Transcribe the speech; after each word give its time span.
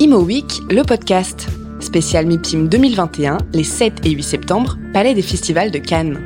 Imo 0.00 0.18
Week, 0.18 0.60
le 0.70 0.82
podcast. 0.82 1.46
Spécial 1.78 2.26
MIPIM 2.26 2.68
2021, 2.68 3.38
les 3.52 3.62
7 3.62 4.04
et 4.04 4.10
8 4.10 4.22
septembre, 4.24 4.76
Palais 4.92 5.14
des 5.14 5.22
Festivals 5.22 5.70
de 5.70 5.78
Cannes. 5.78 6.20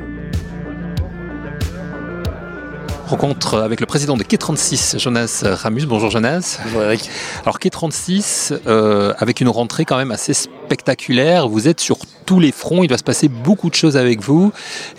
Rencontre 3.05 3.59
avec 3.59 3.79
le 3.79 3.85
président 3.85 4.17
de 4.17 4.23
K36, 4.23 4.97
Jonas 4.97 5.43
Ramus. 5.43 5.85
Bonjour 5.85 6.09
Jonas. 6.09 6.59
Bonjour 6.63 6.81
Eric. 6.81 7.11
Alors 7.43 7.59
K36, 7.59 8.59
euh, 8.65 9.13
avec 9.19 9.39
une 9.39 9.49
rentrée 9.49 9.85
quand 9.85 9.97
même 9.97 10.11
assez 10.11 10.33
spectaculaire, 10.69 11.49
vous 11.49 11.67
êtes 11.67 11.79
sur 11.79 11.97
tous 12.27 12.39
les 12.39 12.51
fronts, 12.51 12.83
il 12.83 12.89
va 12.91 12.99
se 12.99 13.03
passer 13.03 13.27
beaucoup 13.27 13.71
de 13.71 13.73
choses 13.73 13.97
avec 13.97 14.21
vous, 14.21 14.51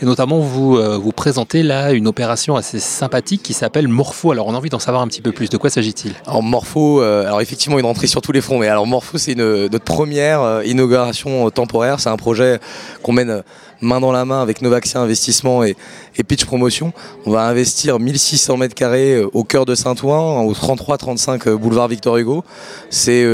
et 0.03 0.05
notamment 0.05 0.41
vous, 0.41 0.77
euh, 0.77 0.99
vous 0.99 1.13
présentez 1.13 1.63
là 1.63 1.93
une 1.93 2.09
opération 2.09 2.57
assez 2.57 2.81
sympathique 2.81 3.41
qui 3.45 3.53
s'appelle 3.53 3.87
Morpho. 3.87 4.33
Alors 4.33 4.49
on 4.49 4.55
a 4.55 4.57
envie 4.57 4.69
d'en 4.69 4.81
savoir 4.81 5.01
un 5.01 5.07
petit 5.07 5.23
peu 5.23 5.31
plus, 5.31 5.49
de 5.49 5.57
quoi 5.57 5.71
s'agit-il? 5.71 6.15
Alors 6.27 6.43
Morpho, 6.43 7.01
euh, 7.01 7.25
alors 7.25 7.41
effectivement 7.41 7.79
une 7.79 7.87
rentrée 7.87 8.09
sur 8.09 8.21
tous 8.21 8.33
les 8.33 8.41
fronts, 8.41 8.59
mais 8.59 8.67
alors 8.67 8.85
Morpho 8.85 9.17
c'est 9.17 9.37
notre 9.37 9.85
première 9.85 10.43
euh, 10.43 10.65
inauguration 10.65 11.49
temporaire, 11.51 12.01
c'est 12.01 12.09
un 12.09 12.17
projet 12.17 12.59
qu'on 13.05 13.13
mène 13.13 13.45
main 13.81 14.01
dans 14.01 14.13
la 14.13 14.25
main 14.25 14.43
avec 14.43 14.61
Novaxia 14.61 15.01
Investissement 15.01 15.63
et, 15.63 15.75
et, 16.19 16.25
Pitch 16.25 16.45
Promotion. 16.45 16.93
On 17.25 17.31
va 17.31 17.45
investir 17.45 17.99
1600 17.99 18.59
mètres 18.59 18.75
carrés 18.75 19.23
au 19.23 19.43
cœur 19.43 19.65
de 19.65 19.75
Saint-Ouen, 19.75 20.43
au 20.43 20.53
33-35 20.53 21.55
boulevard 21.55 21.89
Victor 21.89 22.19
Hugo. 22.19 22.45
C'est 22.91 23.25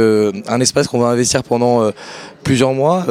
un 0.47 0.61
espace 0.61 0.87
qu'on 0.87 1.01
va 1.01 1.09
investir 1.09 1.43
pendant 1.43 1.91
plusieurs 2.47 2.75
mois 2.75 3.05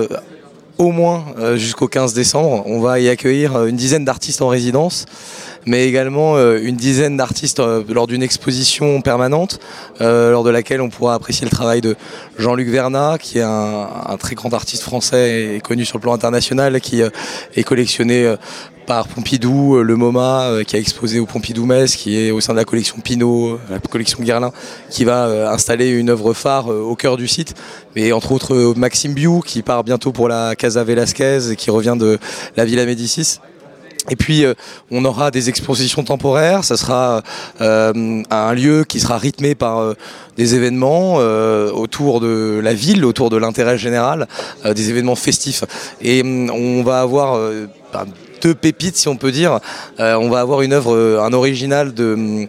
au 0.78 0.92
moins 0.94 1.26
jusqu'au 1.56 1.90
15 1.90 2.14
décembre. 2.14 2.64
On 2.68 2.80
va 2.80 3.02
y 3.02 3.10
accueillir 3.10 3.66
une 3.66 3.76
dizaine 3.76 4.06
d'artistes 4.06 4.42
en 4.42 4.48
résidence, 4.48 5.06
mais 5.66 5.90
également 5.90 6.40
une 6.56 6.78
dizaine 6.78 7.18
d'artistes 7.18 7.62
lors 7.90 8.08
d'une 8.08 8.24
exposition 8.24 9.02
permanente, 9.02 9.60
lors 10.00 10.46
de 10.46 10.50
laquelle 10.50 10.80
on 10.80 10.90
pourra 10.90 11.16
apprécier 11.16 11.44
le 11.44 11.52
travail 11.52 11.82
de 11.82 11.98
Jean-Luc 12.38 12.70
Vernat, 12.70 13.18
qui 13.20 13.40
est 13.40 13.42
un, 13.42 13.90
un, 14.08 14.16
très 14.16 14.36
grand 14.36 14.54
artiste 14.54 14.84
français 14.84 15.55
et 15.55 15.60
connu 15.60 15.84
sur 15.84 15.98
le 15.98 16.02
plan 16.02 16.14
international, 16.14 16.80
qui 16.80 17.02
est 17.02 17.64
collectionné 17.64 18.36
par 18.86 19.08
Pompidou, 19.08 19.82
le 19.82 19.96
MoMA 19.96 20.64
qui 20.66 20.76
a 20.76 20.80
exposé 20.80 21.20
au 21.20 21.26
Pompidou 21.26 21.66
Metz, 21.66 21.96
qui 21.96 22.18
est 22.18 22.32
au 22.32 22.41
sein 22.41 22.54
de 22.54 22.58
la 22.58 22.66
collection 22.66 22.98
Pinot, 23.04 23.60
la 23.70 23.80
collection 23.80 24.24
Guerlain, 24.24 24.52
qui 24.90 25.04
va 25.04 25.52
installer 25.52 25.90
une 25.90 26.10
œuvre 26.10 26.34
phare 26.34 26.68
au 26.68 26.96
cœur 26.96 27.18
du 27.18 27.27
site. 27.27 27.55
Et 27.96 28.14
entre 28.14 28.32
autres 28.32 28.74
Maxime 28.76 29.14
Biou 29.14 29.42
qui 29.42 29.62
part 29.62 29.84
bientôt 29.84 30.12
pour 30.12 30.27
la 30.27 30.55
Casa 30.55 30.84
Velasquez 30.84 31.52
et 31.52 31.55
qui 31.55 31.72
revient 31.72 31.96
de 31.98 32.20
la 32.55 32.66
Villa 32.66 32.86
Médicis. 32.86 33.40
Et 34.10 34.16
puis 34.16 34.46
on 34.92 35.04
aura 35.05 35.32
des 35.32 35.49
expositions 35.49 36.04
temporaires, 36.04 36.64
ça 36.64 36.77
sera 36.77 37.24
euh, 37.62 38.22
un 38.30 38.54
lieu 38.54 38.84
qui 38.84 38.99
sera 38.99 39.18
rythmé 39.18 39.55
par 39.55 39.80
euh, 39.80 39.94
des 40.38 40.54
événements 40.55 41.16
euh, 41.18 41.72
autour 41.72 42.20
de 42.20 42.60
la 42.64 42.74
ville, 42.74 43.04
autour 43.04 43.30
de 43.30 43.38
l'intérêt 43.38 43.77
général, 43.77 44.27
des 44.64 44.90
événements 44.90 45.16
festifs. 45.16 45.64
Et 46.02 46.22
on 46.24 46.84
va 46.84 47.02
avoir 47.02 47.40
pépites 48.54 48.98
si 48.98 49.07
on 49.07 49.18
peut 49.18 49.32
dire. 49.32 49.60
on 49.99 50.29
va 50.29 50.40
avoir 50.40 50.62
une 50.62 50.74
œuvre, 50.74 51.20
un 51.21 51.34
original 51.34 51.93
de 51.93 52.48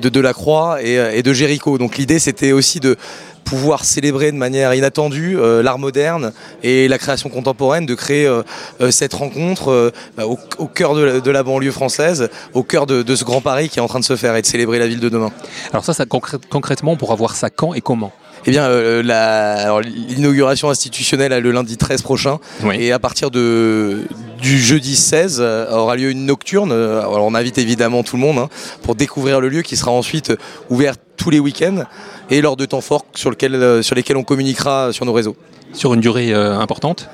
de 0.00 0.08
Delacroix 0.08 0.80
et, 0.80 0.94
et 0.94 1.24
de 1.24 1.32
Géricault. 1.32 1.76
Donc 1.76 1.98
l'idée 1.98 2.20
c'était 2.20 2.52
aussi 2.52 2.78
de 2.78 2.96
pouvoir 3.42 3.84
célébrer 3.84 4.32
de 4.32 4.36
manière 4.36 4.72
inattendue 4.74 5.36
euh, 5.38 5.62
l'art 5.62 5.78
moderne 5.78 6.32
et 6.62 6.88
la 6.88 6.98
création 6.98 7.28
contemporaine, 7.28 7.86
de 7.86 7.94
créer 7.94 8.26
euh, 8.26 8.42
euh, 8.80 8.90
cette 8.90 9.14
rencontre 9.14 9.92
bah, 10.16 10.24
au, 10.26 10.66
cœur 10.66 10.94
de 10.94 11.30
la, 11.30 11.42
banlieue 11.42 11.70
française, 11.70 12.30
au 12.54 12.62
cœur 12.62 12.86
de, 12.86 13.14
ce 13.14 13.24
grand 13.24 13.40
Paris 13.40 13.68
qui 13.68 13.78
est 13.78 13.82
en 13.82 13.88
train 13.88 14.00
de 14.00 14.04
se 14.04 14.16
faire 14.16 14.34
et 14.36 14.42
de 14.42 14.46
célébrer 14.46 14.78
la 14.78 14.86
ville 14.86 15.00
de 15.00 15.08
demain. 15.08 15.30
Alors 15.72 15.84
ça, 15.84 15.92
ça 15.92 16.06
concrètement, 16.06 16.92
on 16.92 16.96
pourra 16.96 17.14
voir 17.14 17.36
ça 17.36 17.50
quand 17.50 17.74
et 17.74 17.80
comment? 17.80 18.12
Eh 18.46 18.50
bien, 18.50 18.64
euh, 18.64 19.82
l'inauguration 19.82 20.70
institutionnelle 20.70 21.32
a 21.32 21.40
le 21.40 21.50
lundi 21.50 21.76
13 21.76 22.02
prochain. 22.02 22.38
Oui. 22.62 22.76
Et 22.78 22.92
à 22.92 22.98
partir 22.98 23.30
de, 23.30 24.02
du 24.40 24.58
jeudi 24.58 24.96
16 24.96 25.38
euh, 25.40 25.70
aura 25.70 25.96
lieu 25.96 26.10
une 26.10 26.26
nocturne. 26.26 26.72
Alors, 26.72 27.24
on 27.24 27.34
invite 27.34 27.58
évidemment 27.58 28.02
tout 28.02 28.16
le 28.16 28.22
monde 28.22 28.38
hein, 28.38 28.48
pour 28.82 28.94
découvrir 28.94 29.40
le 29.40 29.48
lieu 29.48 29.62
qui 29.62 29.76
sera 29.76 29.90
ensuite 29.90 30.32
ouvert 30.70 30.94
tous 31.16 31.30
les 31.30 31.38
week-ends 31.38 31.84
et 32.30 32.40
lors 32.40 32.56
de 32.56 32.64
temps 32.64 32.80
forts 32.80 33.06
sur, 33.14 33.30
lequel, 33.30 33.82
sur 33.84 33.94
lesquels 33.94 34.16
on 34.16 34.24
communiquera 34.24 34.92
sur 34.92 35.04
nos 35.04 35.12
réseaux. 35.12 35.36
Sur 35.72 35.94
une 35.94 36.00
durée 36.00 36.32
euh, 36.32 36.58
importante? 36.58 37.08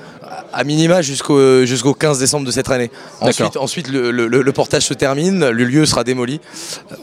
À 0.53 0.63
minima 0.63 1.01
jusqu'au 1.01 1.65
jusqu'au 1.65 1.93
15 1.93 2.19
décembre 2.19 2.45
de 2.45 2.51
cette 2.51 2.69
année. 2.69 2.91
Ensuite, 3.21 3.57
ensuite 3.57 3.87
le, 3.87 4.11
le, 4.11 4.27
le, 4.27 4.51
portage 4.51 4.83
se 4.83 4.93
termine, 4.93 5.49
le 5.49 5.63
lieu 5.63 5.85
sera 5.85 6.03
démoli. 6.03 6.39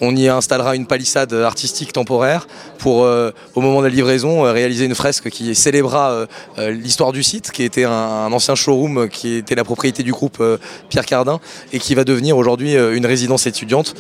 On 0.01 0.15
y 0.15 0.29
installera 0.29 0.77
une 0.77 0.87
palissade 0.87 1.33
artistique 1.33 1.93
temporaire 1.93 2.47
pour, 2.79 3.05
euh, 3.05 3.31
au 3.55 3.61
moment 3.61 3.81
de 3.81 3.87
la 3.87 3.93
livraison, 3.93 4.45
euh, 4.45 4.53
réaliser 4.53 4.85
une 4.85 4.95
fresque 4.95 5.31
qui 5.31 5.55
célébrera 5.55 6.27
euh, 6.59 6.71
l'histoire 6.71 7.13
du 7.13 7.23
site, 7.23 7.51
qui 7.51 7.63
était 7.63 7.85
un, 7.85 7.91
un, 7.91 8.33
ancien 8.33 8.55
showroom 8.55 9.09
qui 9.09 9.35
était 9.35 9.55
la 9.55 9.65
propriété 9.65 10.03
du 10.03 10.13
groupe 10.13 10.39
euh, 10.41 10.59
Pierre 10.89 11.07
Cardin 11.07 11.41
et 11.73 11.79
qui 11.79 11.95
va 11.95 12.05
devenir 12.05 12.37
aujourd'hui 12.37 12.75
une 12.75 13.07
résidence 13.07 13.47
étudiante 13.47 13.95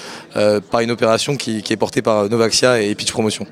par 0.71 0.81
une 0.81 0.91
opération 0.91 1.37
qui, 1.37 1.63
qui, 1.63 1.73
est 1.73 1.77
portée 1.77 2.03
par 2.03 2.29
Novaxia 2.29 2.81
et 2.81 2.95
Pitch 2.95 3.13
Promotion. 3.13 3.47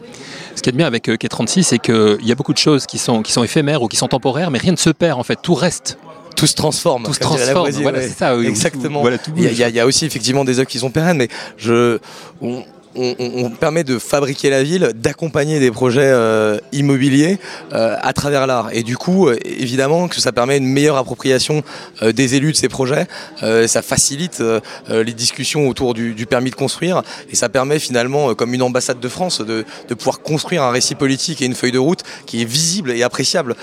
Ce 0.55 0.63
qui 0.63 0.69
est 0.69 0.73
bien 0.73 0.87
avec 0.87 1.09
K36, 1.09 1.63
c'est 1.63 1.79
qu'il 1.79 2.19
y 2.23 2.33
a 2.33 2.35
beaucoup 2.35 2.53
de 2.53 2.59
choses 2.59 2.87
qui 2.87 2.99
sont, 2.99 3.23
qui 3.23 3.33
sont 3.33 3.43
éphémères 3.43 3.83
ou 3.83 3.89
qui 3.89 3.97
sont 3.97 4.09
temporaires, 4.09 4.51
mais 4.51 4.59
rien 4.59 4.73
ne 4.73 4.77
se 4.77 4.91
perd 4.91 5.19
en 5.19 5.23
fait, 5.23 5.39
tout 5.43 5.55
reste 5.65 5.99
tout 6.37 6.49
se 6.49 6.55
transforme. 6.55 7.05
Tout 7.05 7.15
se 7.15 7.21
transforme. 7.21 7.71
Voilà, 7.71 7.99
ouais. 7.99 8.09
ça, 8.09 8.37
oui, 8.37 8.47
Exactement. 8.47 9.03
Voilà, 9.03 9.19
il, 9.37 9.45
y 9.45 9.63
a, 9.63 9.69
il 9.69 9.75
y, 9.75 9.81
a 9.81 9.87
aussi 9.87 10.05
effectivement 10.05 10.45
des 10.45 10.59
œuvres 10.59 10.69
qui 10.69 10.81
sont 10.81 10.91
pérennes, 10.91 11.17
mais 11.17 11.29
je, 11.57 12.01
on, 12.43 12.65
on, 12.97 13.51
permet 13.51 13.85
de 13.85 13.99
fabriquer 13.99 14.51
la 14.51 14.63
ville, 14.63 14.93
d'accompagner 14.95 15.61
des 15.61 15.71
projets 15.71 16.03
euh, 16.05 16.59
immobiliers 16.73 17.39
euh, 17.73 17.97
à 18.01 18.13
travers 18.13 18.47
l'art. 18.47 18.69
Et 18.73 18.83
du 18.83 18.97
coup, 18.97 19.29
euh, 19.29 19.37
évidemment, 19.45 20.09
que 20.09 20.21
ça 20.21 20.33
permet 20.33 20.59
une 20.59 20.67
meilleure 20.67 20.97
appropriation 20.97 21.63
des 22.03 22.35
élus 22.35 22.53
de 22.53 22.57
ces 22.57 22.69
projets. 22.69 23.07
Ça 23.41 23.83
facilite 23.83 24.43
les 24.89 25.13
discussions 25.13 25.69
autour 25.69 25.95
du, 25.95 26.27
permis 26.27 26.51
de 26.51 26.55
construire. 26.55 27.03
Et 27.31 27.37
ça 27.37 27.49
permet 27.49 27.79
finalement, 27.79 28.35
comme 28.35 28.55
une 28.55 28.63
ambassade 28.63 29.01
de 29.01 29.09
France, 29.09 29.41
de, 29.41 29.65
pouvoir 29.95 30.21
construire 30.21 30.63
un 30.63 30.71
récit 30.71 30.95
politique 30.95 31.43
et 31.43 31.47
une 31.47 31.55
feuille 31.55 31.73
de 31.73 31.79
route 31.79 32.01
qui 32.27 32.43
est 32.43 32.45
visible 32.45 32.91
et 32.91 33.03
appréciable 33.03 33.55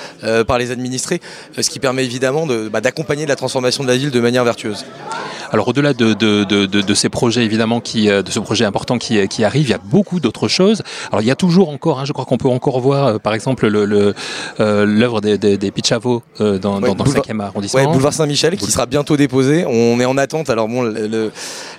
par 0.48 0.58
les 0.58 0.72
administrés. 0.72 1.22
ce 1.60 1.70
qui 1.70 1.80
permet 1.80 2.06
évidemment 2.06 2.46
d'accompagner 2.46 3.24
de, 3.24 3.28
bah, 3.28 3.34
la 3.34 3.36
transformation 3.36 3.84
de 3.84 3.90
la 3.90 3.98
ville 3.98 4.12
de 4.12 4.20
manière 4.20 4.44
vertueuse. 4.44 4.86
Alors 5.52 5.68
au-delà 5.68 5.94
de, 5.94 6.14
de, 6.14 6.44
de, 6.44 6.66
de, 6.66 6.94
ces 6.94 7.10
projets 7.10 7.44
évidemment 7.44 7.80
qui, 7.82 8.08
de 8.08 8.24
ce 8.30 8.40
projet 8.40 8.66
important 8.66 8.98
qui, 8.98 9.28
qui 9.28 9.44
arrive, 9.44 9.68
il 9.68 9.72
y 9.72 9.74
a 9.74 9.80
beaucoup 9.84 10.20
d'autres 10.20 10.48
choses. 10.48 10.82
Alors 11.12 11.22
il 11.22 11.28
y 11.28 11.32
a 11.32 11.36
toujours 11.36 11.70
encore, 11.70 12.00
hein, 12.00 12.06
je 12.06 12.14
crois 12.14 12.26
qu'on 12.26 12.38
peut 12.38 12.48
encore 12.48 12.80
voir 12.80 13.08
euh, 13.08 13.18
par 13.18 13.34
exemple 13.34 13.68
l'œuvre 13.68 13.86
le, 13.86 14.14
euh, 14.60 15.20
des, 15.22 15.38
des, 15.38 15.58
des 15.58 15.72
Pichavo 15.72 16.24
euh, 16.40 16.58
dans, 16.58 16.82
ouais, 16.82 16.90
dans, 16.90 16.96
dans 16.96 17.04
le 17.04 17.12
5e 17.12 17.40
arrondissement. 17.42 17.80
Ouais, 17.80 17.88
boulevard 17.88 18.14
Saint-Michel 18.14 18.58
qui 18.58 18.72
sera 18.72 18.86
bientôt 18.86 19.18
déposé. 19.18 19.66
On 19.68 20.00
est 20.00 20.06
en 20.06 20.18
attente. 20.18 20.50
Alors 20.50 20.68
bon, 20.68 20.84
le, 20.84 21.08
le, 21.08 21.32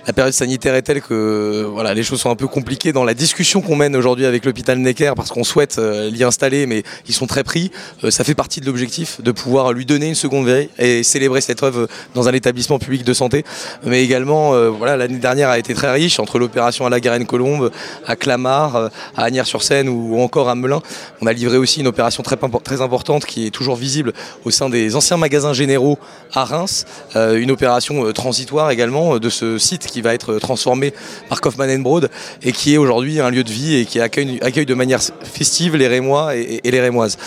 la 0.07 0.13
période 0.13 0.33
sanitaire 0.33 0.75
est 0.75 0.81
telle 0.81 1.01
que 1.01 1.67
voilà, 1.71 1.93
les 1.93 2.03
choses 2.03 2.19
sont 2.21 2.29
un 2.29 2.35
peu 2.35 2.47
compliquées 2.47 2.93
dans 2.93 3.03
la 3.03 3.13
discussion 3.13 3.61
qu'on 3.61 3.75
mène 3.75 3.95
aujourd'hui 3.95 4.25
avec 4.25 4.45
l'hôpital 4.45 4.77
Necker 4.77 5.13
parce 5.15 5.31
qu'on 5.31 5.43
souhaite 5.43 5.77
euh, 5.79 6.09
l'y 6.09 6.23
installer, 6.23 6.65
mais 6.65 6.83
ils 7.07 7.13
sont 7.13 7.27
très 7.27 7.43
pris. 7.43 7.71
Euh, 8.03 8.11
ça 8.11 8.23
fait 8.23 8.35
partie 8.35 8.61
de 8.61 8.65
l'objectif 8.65 9.21
de 9.21 9.31
pouvoir 9.31 9.73
lui 9.73 9.85
donner 9.85 10.07
une 10.07 10.15
seconde 10.15 10.45
veille 10.45 10.69
et 10.77 11.03
célébrer 11.03 11.41
cette 11.41 11.63
œuvre 11.63 11.87
dans 12.15 12.27
un 12.27 12.33
établissement 12.33 12.79
public 12.79 13.03
de 13.03 13.13
santé. 13.13 13.43
Mais 13.85 14.03
également, 14.03 14.53
euh, 14.53 14.69
voilà, 14.69 14.97
l'année 14.97 15.17
dernière 15.17 15.49
a 15.49 15.59
été 15.59 15.73
très 15.73 15.91
riche 15.91 16.19
entre 16.19 16.39
l'opération 16.39 16.85
à 16.85 16.89
la 16.89 16.99
Garenne-Colombe, 16.99 17.71
à 18.05 18.15
Clamart, 18.15 18.75
à 19.15 19.23
Agnières-sur-Seine 19.23 19.89
ou, 19.89 20.19
encore 20.21 20.49
à 20.49 20.55
Melun. 20.55 20.81
On 21.21 21.27
a 21.27 21.33
livré 21.33 21.57
aussi 21.57 21.81
une 21.81 21.87
opération 21.87 22.23
très, 22.23 22.81
importante 22.81 23.25
qui 23.25 23.47
est 23.47 23.51
toujours 23.51 23.75
visible 23.75 24.13
au 24.45 24.51
sein 24.51 24.69
des 24.69 24.95
anciens 24.95 25.17
magasins 25.17 25.53
généraux 25.53 25.97
à 26.33 26.43
Reims. 26.43 26.85
Euh, 27.15 27.37
une 27.37 27.51
opération 27.51 28.11
transitoire 28.13 28.71
également 28.71 29.19
de 29.19 29.29
ce 29.29 29.57
site 29.57 29.87
qui 29.87 30.01
va 30.01 30.13
être 30.13 30.39
transformé 30.39 30.93
par 31.29 31.41
Kaufmann 31.41 31.81
Broad 31.81 32.09
et 32.41 32.51
qui 32.51 32.73
est 32.73 32.77
aujourd'hui 32.77 33.19
un 33.19 33.29
lieu 33.29 33.43
de 33.43 33.51
vie 33.51 33.75
et 33.75 33.85
qui 33.85 33.99
accueille, 33.99 34.65
de 34.65 34.73
manière 34.73 34.99
festive 35.23 35.75
les 35.75 35.87
Rémois 35.87 36.35
et, 36.35 36.61
les 36.63 36.81
Rémoises. 36.81 37.17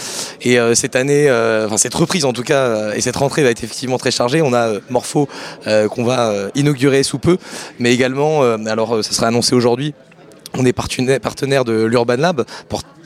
Et 0.43 0.59
euh, 0.59 0.75
cette 0.75 0.97
année, 0.97 1.29
euh, 1.29 1.67
enfin 1.67 1.77
cette 1.77 1.95
reprise 1.95 2.25
en 2.25 2.33
tout 2.33 2.43
cas, 2.43 2.95
et 2.95 3.01
cette 3.01 3.17
rentrée 3.17 3.43
va 3.43 3.51
être 3.51 3.63
effectivement 3.63 3.99
très 3.99 4.11
chargée. 4.11 4.43
On 4.43 4.55
a 4.55 4.73
Morpho 4.91 5.29
euh, 5.67 5.89
qu'on 5.89 6.05
va 6.05 6.26
inaugurer 6.55 7.03
sous 7.03 7.19
peu, 7.19 7.37
mais 7.79 7.93
également, 7.93 8.43
alors 8.43 9.05
ça 9.05 9.13
sera 9.13 9.29
annoncé 9.29 9.55
aujourd'hui, 9.55 9.95
on 10.59 10.65
est 10.65 10.73
partenaire 10.73 11.65
de 11.65 11.85
l'Urban 11.85 12.17
Lab, 12.17 12.45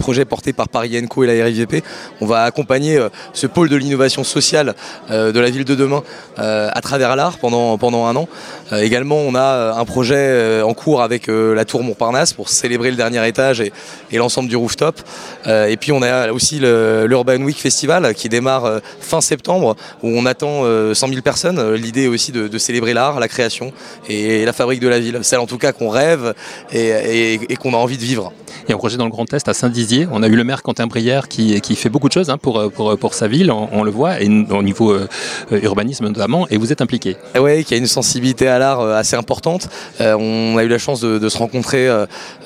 projet 0.00 0.24
porté 0.24 0.52
par 0.52 0.68
Paris 0.68 1.00
Co 1.08 1.22
et 1.22 1.26
la 1.28 1.44
RIVP. 1.44 1.84
On 2.20 2.26
va 2.26 2.42
accompagner 2.42 2.96
euh, 2.96 3.08
ce 3.32 3.46
pôle 3.46 3.68
de 3.68 3.76
l'innovation 3.76 4.24
sociale 4.24 4.74
euh, 5.10 5.30
de 5.30 5.38
la 5.38 5.50
ville 5.50 5.64
de 5.64 5.76
demain 5.76 6.02
euh, 6.38 6.68
à 6.72 6.80
travers 6.80 7.14
l'art 7.14 7.38
pendant, 7.38 7.78
un 8.06 8.16
an. 8.16 8.28
également, 8.72 9.16
on 9.16 9.34
a 9.34 9.74
un 9.76 9.84
projet 9.84 10.62
en 10.62 10.72
cours 10.74 11.02
avec 11.02 11.26
la 11.26 11.64
Tour 11.64 11.82
Montparnasse 11.82 12.32
pour 12.32 12.48
célébrer 12.48 12.90
le 12.90 12.96
dernier 12.96 13.26
étage 13.28 13.60
et, 13.60 13.72
l'ensemble 14.12 14.48
du 14.48 14.56
rooftop. 14.56 15.00
et 15.46 15.76
puis, 15.76 15.92
on 15.92 16.02
a 16.02 16.32
aussi 16.32 16.60
l'Urban 16.60 17.42
Week 17.42 17.58
Festival 17.58 18.14
qui 18.14 18.28
démarre 18.28 18.80
fin 19.00 19.20
septembre 19.20 19.76
où 20.02 20.08
on 20.08 20.24
attend 20.24 20.64
100 20.94 21.08
000 21.08 21.20
personnes. 21.20 21.74
L'idée 21.74 22.06
aussi 22.06 22.32
de, 22.32 22.48
de 22.48 22.58
célébrer 22.58 22.94
l'art, 22.94 23.20
la 23.20 23.28
création 23.28 23.72
et, 24.08 24.44
la 24.44 24.52
fabrique 24.52 24.80
de 24.80 24.88
la 24.88 25.00
ville. 25.00 25.18
Celle 25.22 25.40
en 25.40 25.46
tout 25.46 25.58
cas 25.58 25.72
qu'on 25.72 25.90
rêve 25.90 26.34
et, 26.72 27.34
et, 27.34 27.39
et 27.48 27.56
qu'on 27.56 27.74
a 27.74 27.76
envie 27.76 27.98
de 27.98 28.02
vivre. 28.02 28.32
Il 28.66 28.70
y 28.70 28.72
a 28.72 28.76
un 28.76 28.78
projet 28.78 28.96
dans 28.96 29.04
le 29.04 29.10
Grand 29.10 29.32
Est 29.32 29.48
à 29.48 29.54
Saint-Dizier 29.54 30.06
on 30.12 30.22
a 30.22 30.28
eu 30.28 30.36
le 30.36 30.44
maire 30.44 30.62
Quentin 30.62 30.86
Brière 30.86 31.28
qui, 31.28 31.60
qui 31.60 31.76
fait 31.76 31.88
beaucoup 31.88 32.08
de 32.08 32.12
choses 32.12 32.30
hein, 32.30 32.38
pour, 32.38 32.70
pour, 32.70 32.96
pour, 32.98 33.14
sa 33.14 33.28
ville, 33.28 33.50
on, 33.50 33.82
le 33.82 33.90
voit, 33.90 34.20
et 34.20 34.28
au 34.28 34.62
niveau 34.62 34.92
euh, 34.92 35.08
urbanisme 35.50 36.06
notamment, 36.06 36.46
et 36.48 36.56
vous 36.56 36.72
êtes 36.72 36.80
impliqué. 36.80 37.16
Oui, 37.38 37.64
qui 37.64 37.74
a 37.74 37.76
une 37.76 37.86
sensibilité 37.86 38.48
à 38.48 38.58
l'art 38.58 38.80
assez 38.80 39.16
importante. 39.16 39.68
on 39.98 40.56
a 40.56 40.64
eu 40.64 40.68
la 40.68 40.78
chance 40.78 41.00
de, 41.00 41.18
de 41.18 41.28
se 41.28 41.38
rencontrer 41.38 41.88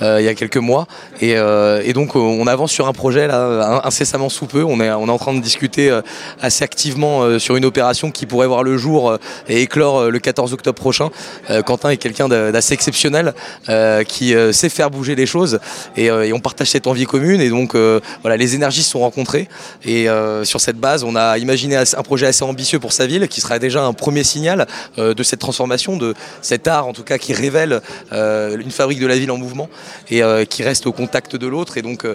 il 0.01 0.25
y 0.25 0.29
a 0.29 0.35
quelques 0.35 0.57
mois, 0.57 0.87
et, 1.21 1.33
et, 1.33 1.93
donc 1.93 2.17
on 2.17 2.47
avance 2.47 2.73
sur 2.73 2.89
un 2.89 2.93
projet 2.93 3.27
là 3.27 3.83
incessamment 3.85 4.29
sous 4.29 4.47
peu. 4.47 4.65
On 4.65 4.81
est, 4.81 4.91
on 4.91 5.07
est 5.07 5.11
en 5.11 5.19
train 5.19 5.35
de 5.35 5.41
discuter 5.41 5.97
assez 6.41 6.65
activement 6.65 7.39
sur 7.39 7.57
une 7.57 7.65
opération 7.65 8.11
qui 8.11 8.27
pourrait 8.27 8.47
voir 8.47 8.63
le 8.63 8.77
jour 8.77 9.19
et 9.49 9.63
éclore 9.63 10.11
le 10.11 10.19
14 10.19 10.53
octobre 10.53 10.79
prochain. 10.79 11.11
Quentin 11.67 11.91
est 11.91 11.97
quelqu'un 11.97 12.29
d'assez 12.29 12.75
exceptionnel 12.75 13.35
qui 14.09 14.35
sait 14.53 14.69
faire 14.69 14.84
bouger 14.89 15.15
les 15.15 15.27
choses 15.27 15.59
et, 15.97 16.07
et 16.07 16.33
on 16.33 16.41
partage 16.41 16.71
cette 16.71 16.87
envie 16.87 17.05
commune 17.05 17.41
et 17.41 17.51
donc 17.51 17.75
euh, 17.75 18.01
voilà, 18.23 18.37
les 18.37 18.55
énergies 18.55 18.83
se 18.83 18.91
sont 18.91 19.01
rencontrées 19.01 19.49
et 19.85 20.09
euh, 20.09 20.45
sur 20.45 20.61
cette 20.61 20.77
base, 20.77 21.05
on 21.05 21.17
a 21.17 21.39
imaginé 21.39 21.77
un 21.77 22.03
projet 22.03 22.27
assez 22.27 22.45
ambitieux 22.45 22.79
pour 22.79 22.93
sa 22.93 23.07
ville 23.07 23.29
qui 23.29 23.41
sera 23.41 23.59
déjà 23.59 23.85
un 23.85 23.93
premier 23.93 24.25
signal 24.25 24.67
euh, 24.99 25.15
de 25.15 25.23
cette 25.23 25.41
transformation, 25.41 25.97
de 25.97 26.15
cet 26.43 26.69
art 26.69 26.87
en 26.87 26.93
tout 26.93 27.03
cas 27.03 27.19
qui 27.19 27.33
révèle 27.33 27.81
une 28.13 28.71
fabrique 28.71 29.01
de 29.01 29.07
la 29.07 29.17
ville 29.17 29.31
en 29.31 29.39
mouvement 29.39 29.69
et 30.11 30.23
qui 30.49 30.63
reste 30.63 30.87
au 30.87 30.93
contact 30.93 31.37
de 31.37 31.47
l'autre 31.47 31.79
et 31.79 31.83
donc 31.83 32.07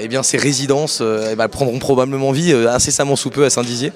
eh 0.00 0.08
bien 0.08 0.22
ces 0.22 0.36
résidences 0.36 1.02
eh 1.02 1.34
ben, 1.34 1.48
prendront 1.48 1.78
probablement 1.78 2.32
vie 2.32 2.52
incessamment 2.52 3.16
sous 3.16 3.30
peu 3.30 3.44
à 3.44 3.50
Saint-Dizier. 3.50 3.92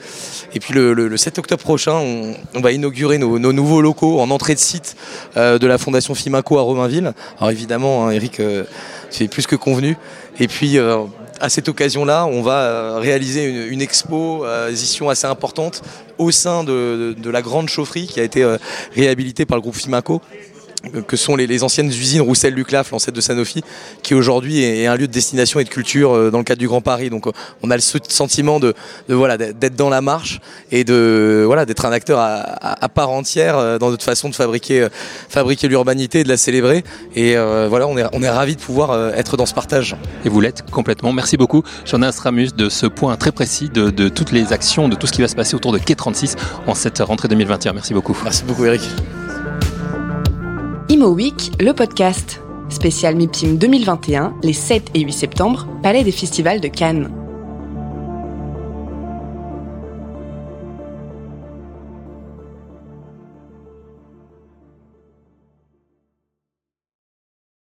Et 0.55 0.61
puis 0.61 0.75
le, 0.75 1.17
7 1.17 1.39
octobre 1.39 1.63
prochain, 1.63 1.95
on, 1.95 2.61
va 2.61 2.73
inaugurer 2.73 3.19
nos, 3.19 3.39
nouveaux 3.39 3.81
locaux 3.81 4.21
en 4.21 4.31
entrée 4.31 4.55
de 4.55 4.61
site 4.61 4.97
de 5.37 5.67
la 5.67 5.79
Fondation 5.79 6.15
Fimaco 6.15 6.59
à 6.59 6.63
Romainville. 6.63 7.13
Alors 7.39 7.51
évidemment, 7.51 8.00
hein, 8.07 8.11
Eric, 8.11 8.41
c'est 9.11 9.29
plus 9.29 9.47
que 9.47 9.57
convenu. 9.57 9.97
Et 10.39 10.49
puis, 10.49 10.79
euh, 10.79 11.05
à 11.41 11.49
cette 11.49 11.69
occasion-là, 11.69 12.27
on 12.27 12.43
va 12.43 12.63
euh, 12.63 12.99
réaliser 12.99 13.45
une, 13.45 13.83
exposition 13.83 15.09
euh, 15.09 15.13
assez 15.13 15.27
importante 15.27 15.83
au 16.19 16.31
sein 16.31 16.65
de, 16.65 17.15
la 17.25 17.43
grande 17.43 17.69
chaufferie 17.69 18.07
qui 18.07 18.21
a 18.21 18.25
été 18.25 18.47
réhabilitée 18.95 19.47
par 19.47 19.57
le 19.57 19.63
groupe 19.63 19.77
Fimaco 19.77 20.21
que 21.07 21.17
sont 21.17 21.37
les, 21.37 21.63
anciennes 21.63 21.89
usines 21.89 22.23
Roussel-Luclaf, 22.23 22.91
l'ancêtre 22.91 23.17
de 23.17 23.21
Sanofi, 23.21 23.63
qui 24.03 24.15
aujourd'hui 24.15 24.63
est, 24.63 24.87
un 24.87 24.97
lieu 24.97 25.07
de 25.07 25.13
destination 25.13 25.61
et 25.61 25.65
de 25.65 25.69
culture 25.69 26.13
euh, 26.13 26.31
dans 26.31 26.39
le 26.39 26.45
cadre 26.45 26.59
du 26.59 26.69
Grand 26.69 26.81
Paris. 26.81 27.11
Donc 27.11 27.27
euh, 27.27 27.33
on 27.63 27.71
a 27.71 27.77
le 27.77 27.83
sentiment 27.83 28.61
de, 28.61 28.75
voilà 29.09 29.37
d'être 29.37 29.77
dans 29.77 29.91
la 29.91 30.01
marche 30.01 30.41
et 30.71 30.85
de 30.85 31.45
voilà 31.47 31.67
d'être 31.67 31.85
un 31.85 31.93
acteur 31.93 32.19
à, 32.21 32.89
part 32.89 33.11
entière 33.11 33.59
euh, 33.59 33.79
dans 33.79 33.91
notre 33.91 34.05
façon 34.05 34.29
de 34.29 34.35
fabriquer 34.35 34.89
fabriquer 35.29 35.69
l'urbanité 35.69 36.21
et 36.21 36.25
de 36.25 36.29
la 36.29 36.37
célébrer. 36.37 36.85
Et 37.15 37.35
voilà, 37.35 37.87
on 37.87 37.97
est 37.99 38.05
on 38.13 38.23
est 38.23 38.31
ravi 38.31 38.57
de 38.57 38.61
pouvoir 38.61 39.15
être 39.15 39.37
dans 39.37 39.47
ce 39.47 39.55
partage. 39.55 39.97
Et 40.25 40.29
vous 40.29 40.41
l'êtes 40.41 40.69
complètement. 40.71 41.13
Merci 41.13 41.37
beaucoup, 41.37 41.63
Jean 41.85 42.01
Ramus, 42.19 42.53
de 42.57 42.69
ce 42.69 42.87
point 42.87 43.17
très 43.17 43.33
précis 43.33 43.69
de, 43.69 43.91
de 43.91 44.09
toutes 44.09 44.33
les 44.33 44.53
actions, 44.53 44.89
de 44.89 44.97
tout 44.97 45.07
ce 45.07 45.13
qui 45.13 45.21
va 45.21 45.29
se 45.29 45.37
passer 45.37 45.55
autour 45.55 45.73
de 45.73 45.79
Quai 45.79 45.95
36 45.95 46.37
en 46.67 46.75
cette 46.75 46.99
rentrée 46.99 47.29
2021. 47.29 47.73
Merci 47.73 47.95
beaucoup. 47.95 48.17
Merci 48.25 48.45
beaucoup, 48.45 48.65
Eric. 48.65 48.83
Imo 50.91 51.11
Week, 51.15 51.53
le 51.61 51.73
podcast. 51.73 52.41
Spécial 52.69 53.15
MIPIM 53.15 53.59
2021, 53.59 54.35
les 54.43 54.53
7 54.53 54.91
et 54.95 55.01
8 55.03 55.13
septembre, 55.13 55.69
Palais 55.85 56.03
des 56.03 56.11
Festivals 56.11 56.61
de 56.61 56.67
Cannes. 56.67 57.20